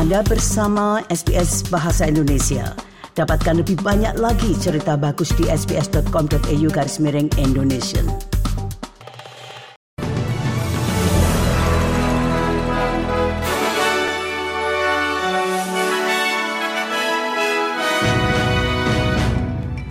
[0.00, 2.72] Anda bersama SBS Bahasa Indonesia.
[3.20, 8.00] Dapatkan lebih banyak lagi cerita bagus di sbs.com.au garis miring Indonesia.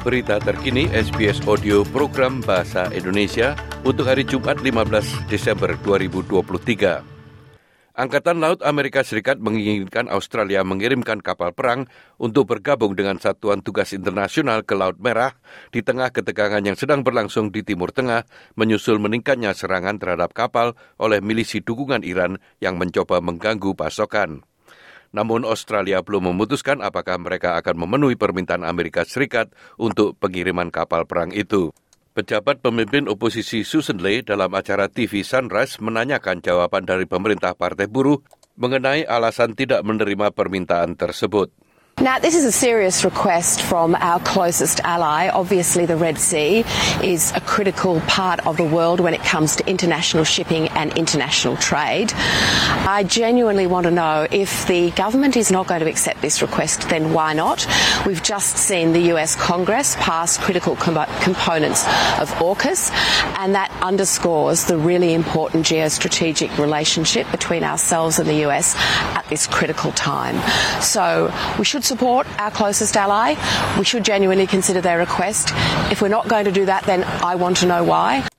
[0.01, 3.53] Berita terkini SBS Audio Program Bahasa Indonesia
[3.85, 7.08] untuk hari Jumat 15 Desember 2023.
[7.97, 11.89] Angkatan Laut Amerika Serikat menginginkan Australia mengirimkan kapal perang
[12.21, 15.33] untuk bergabung dengan Satuan Tugas Internasional ke Laut Merah
[15.73, 21.17] di tengah ketegangan yang sedang berlangsung di Timur Tengah menyusul meningkatnya serangan terhadap kapal oleh
[21.17, 24.45] milisi dukungan Iran yang mencoba mengganggu pasokan.
[25.09, 29.49] Namun Australia belum memutuskan apakah mereka akan memenuhi permintaan Amerika Serikat
[29.81, 31.73] untuk pengiriman kapal perang itu.
[32.09, 38.25] Pejabat pemimpin oposisi Susan Lee dalam acara TV Sunrise menanyakan jawaban dari pemerintah Partai Buruh
[38.57, 41.53] mengenai alasan tidak menerima permintaan tersebut.
[42.01, 45.27] Now, this is a serious request from our closest ally.
[45.27, 46.63] Obviously, the Red Sea
[47.03, 51.57] is a critical part of the world when it comes to international shipping and international
[51.57, 52.13] trade.
[52.15, 56.87] I genuinely want to know if the government is not going to accept this request,
[56.87, 57.67] then why not?
[58.05, 61.83] We've just seen the US Congress pass critical com- components
[62.17, 62.91] of AUKUS,
[63.39, 69.47] and that underscores the really important geostrategic relationship between ourselves and the US at this
[69.47, 70.39] critical time.
[70.81, 73.33] So we should support our closest ally.
[73.81, 75.49] We should genuinely consider their request.
[75.89, 78.29] If we're not going to do that, then I want to know why.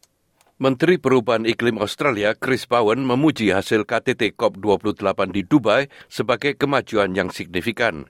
[0.61, 7.33] Menteri Perubahan Iklim Australia Chris Bowen memuji hasil KTT COP28 di Dubai sebagai kemajuan yang
[7.33, 8.06] signifikan.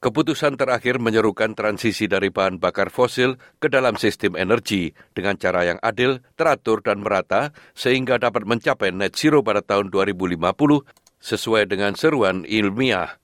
[0.00, 5.80] Keputusan terakhir menyerukan transisi dari bahan bakar fosil ke dalam sistem energi dengan cara yang
[5.84, 10.40] adil, teratur dan merata sehingga dapat mencapai net zero pada tahun 2050
[11.20, 13.20] sesuai dengan seruan ilmiah.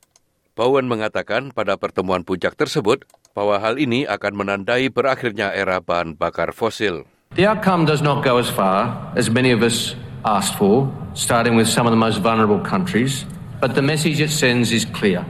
[0.53, 6.53] Bowen mengatakan pada pertemuan puncak tersebut bahwa hal ini akan menandai berakhirnya era bahan bakar
[6.53, 7.09] fosil.
[7.33, 9.97] The outcome does not go as far as many of us
[10.29, 13.25] asked for, starting with some of the most vulnerable countries,
[13.65, 15.25] but the message it sends is clear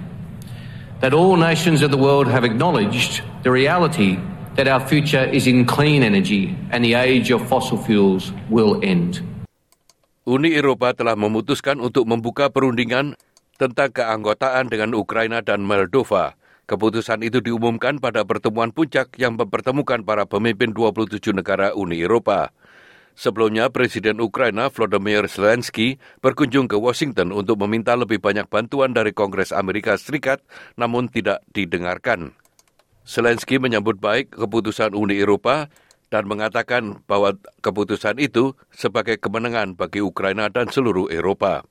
[0.99, 4.19] that all nations of the world have acknowledged the reality
[4.59, 9.23] that our future is in clean energy and the age of fossil fuels will end.
[10.27, 13.15] Uni Eropa telah memutuskan untuk membuka perundingan
[13.63, 16.35] tentang keanggotaan dengan Ukraina dan Moldova.
[16.67, 22.51] Keputusan itu diumumkan pada pertemuan puncak yang mempertemukan para pemimpin 27 negara Uni Eropa.
[23.15, 29.55] Sebelumnya, Presiden Ukraina Volodymyr Zelensky berkunjung ke Washington untuk meminta lebih banyak bantuan dari Kongres
[29.55, 30.43] Amerika Serikat,
[30.75, 32.35] namun tidak didengarkan.
[33.07, 35.71] Zelensky menyambut baik keputusan Uni Eropa
[36.09, 41.69] dan mengatakan bahwa keputusan itu sebagai kemenangan bagi Ukraina dan seluruh Eropa.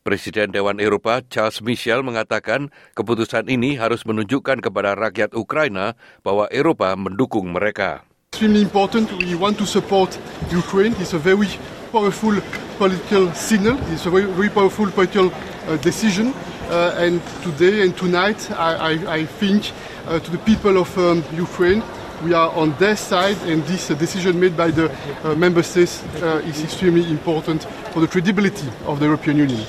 [0.00, 5.92] Presiden Dewan Eropa Charles Michel mengatakan keputusan ini harus menunjukkan kepada rakyat Ukraina
[6.24, 8.00] bahwa Eropa mendukung mereka.
[8.32, 9.12] Extremely important.
[9.20, 10.16] We want to support
[10.48, 10.96] Ukraine.
[10.96, 11.52] It's a very
[11.92, 12.32] powerful
[12.80, 13.76] political signal.
[13.92, 15.28] It's a very, very powerful political
[15.68, 16.32] uh, decision.
[16.72, 19.68] Uh, and today and tonight, I, I, I think
[20.08, 21.84] uh, to the people of um, Ukraine,
[22.24, 26.00] we are on their side, and this uh, decision made by the uh, member states
[26.24, 29.60] uh, is extremely important for the credibility of the European Union.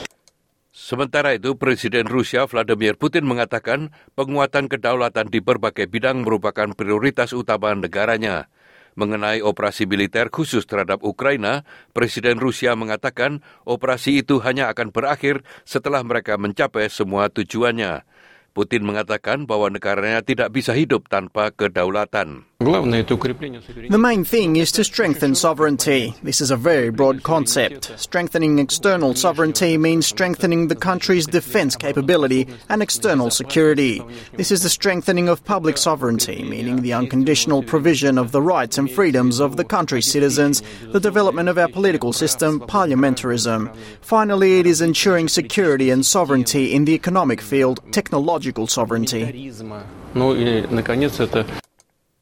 [0.91, 7.72] Sementara itu, Presiden Rusia Vladimir Putin mengatakan penguatan kedaulatan di berbagai bidang merupakan prioritas utama
[7.72, 8.52] negaranya.
[9.00, 11.63] Mengenai operasi militer khusus terhadap Ukraina,
[11.96, 18.03] Presiden Rusia mengatakan operasi itu hanya akan berakhir setelah mereka mencapai semua tujuannya.
[18.52, 22.51] Putin mengatakan bahwa negaranya tidak bisa hidup tanpa kedaulatan.
[22.62, 26.14] The main thing is to strengthen sovereignty.
[26.22, 27.92] This is a very broad concept.
[28.00, 34.04] Strengthening external sovereignty means strengthening the country's defense capability and external security.
[34.34, 38.92] This is the strengthening of public sovereignty, meaning the unconditional provision of the rights and
[38.92, 40.62] freedoms of the country's citizens,
[40.92, 43.76] the development of our political system, parliamentarism.
[44.02, 49.52] Finally, it is ensuring security and sovereignty in the economic field, technological sovereignty.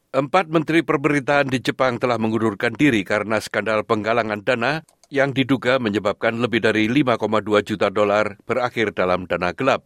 [0.09, 4.81] Empat menteri pemerintahan di Jepang telah mengundurkan diri karena skandal penggalangan dana
[5.13, 7.21] yang diduga menyebabkan lebih dari 5,2
[7.61, 9.85] juta dolar berakhir dalam dana gelap.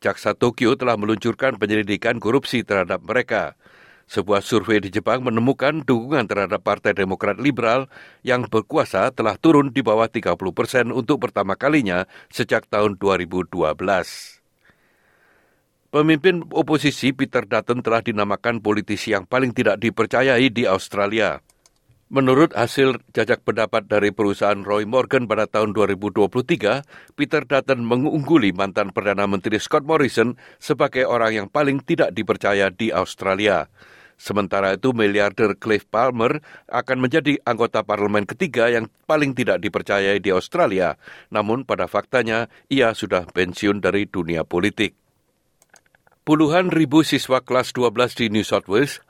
[0.00, 3.60] Jaksa Tokyo telah meluncurkan penyelidikan korupsi terhadap mereka.
[4.08, 7.92] Sebuah survei di Jepang menemukan dukungan terhadap Partai Demokrat Liberal
[8.24, 14.37] yang berkuasa telah turun di bawah 30 persen untuk pertama kalinya sejak tahun 2012.
[15.98, 21.42] Pemimpin oposisi Peter Dutton telah dinamakan politisi yang paling tidak dipercayai di Australia.
[22.06, 28.94] Menurut hasil jajak pendapat dari perusahaan Roy Morgan pada tahun 2023, Peter Dutton mengungguli mantan
[28.94, 33.66] Perdana Menteri Scott Morrison sebagai orang yang paling tidak dipercaya di Australia.
[34.14, 36.38] Sementara itu, miliarder Cliff Palmer
[36.70, 40.94] akan menjadi anggota parlemen ketiga yang paling tidak dipercayai di Australia.
[41.34, 45.07] Namun pada faktanya, ia sudah pensiun dari dunia politik.
[46.28, 49.00] Puluhan ribu siswa kelas 12 di New South Wales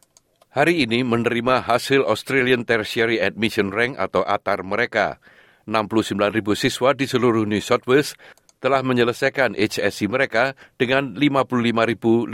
[0.55, 5.19] hari ini menerima hasil Australian Tertiary Admission Rank atau ATAR mereka.
[5.67, 8.15] 69 ribu siswa di seluruh New South Wales
[8.62, 12.31] telah menyelesaikan HSC mereka dengan 55.523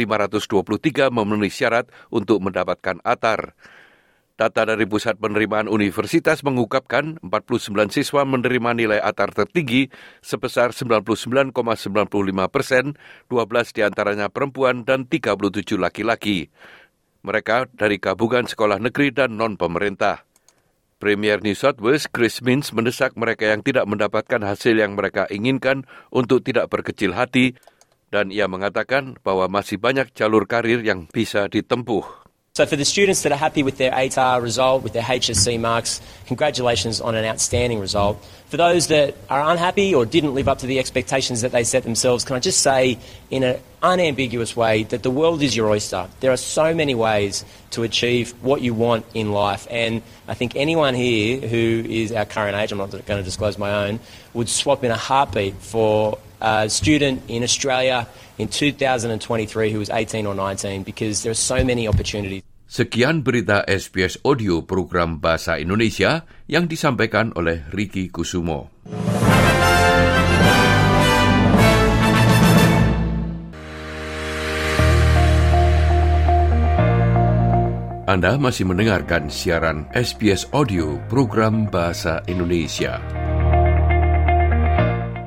[1.09, 3.57] memenuhi syarat untuk mendapatkan ATAR.
[4.35, 9.95] Data dari Pusat Penerimaan Universitas mengungkapkan 49 siswa menerima nilai ATAR tertinggi
[10.27, 11.55] sebesar 99,95
[12.51, 12.99] persen,
[13.31, 16.51] 12 di antaranya perempuan dan 37 laki-laki.
[17.23, 20.27] Mereka dari gabungan sekolah negeri dan non-pemerintah.
[20.99, 25.87] Premier New South Wales Chris Minns mendesak mereka yang tidak mendapatkan hasil yang mereka inginkan
[26.11, 27.55] untuk tidak berkecil hati
[28.11, 32.24] dan ia mengatakan bahwa masih banyak jalur karir yang bisa ditempuh.
[32.57, 36.01] So for the students that are happy with their ATAR result, with their HSC marks,
[36.27, 38.25] congratulations on an outstanding result.
[38.47, 41.83] For those that are unhappy or didn't live up to the expectations that they set
[41.83, 42.97] themselves, can I just say
[43.29, 46.09] in an unambiguous way that the world is your oyster.
[46.21, 49.67] There are so many ways to achieve what you want in life.
[49.69, 53.59] And I think anyone here who is our current age, I'm not going to disclose
[53.59, 53.99] my own,
[54.33, 56.19] would swap in a heartbeat for
[56.69, 58.07] student in Australia
[58.37, 62.43] in 2023 who was 18 or 19 because there are so many opportunities.
[62.65, 68.73] Sekian berita SBS Audio program Bahasa Indonesia yang disampaikan oleh Ricky Kusumo.
[78.05, 83.24] Anda masih mendengarkan siaran SBS Audio program Bahasa Indonesia.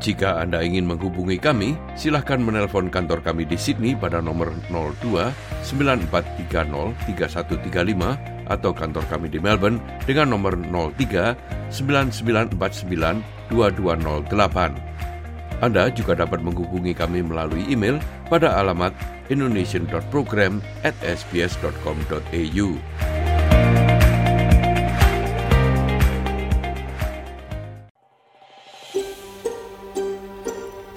[0.08, 5.36] Jika Anda ingin menghubungi kami, silahkan menelpon kantor kami di Sydney pada nomor 02
[5.68, 11.36] 9430 3135 atau kantor kami di Melbourne dengan nomor 03
[11.76, 13.20] 9949
[13.52, 15.60] 2208.
[15.60, 18.00] Anda juga dapat menghubungi kami melalui email
[18.32, 18.96] pada alamat
[19.28, 20.96] indonesian.program at.